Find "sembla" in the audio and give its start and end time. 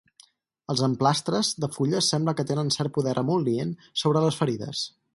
2.15-2.35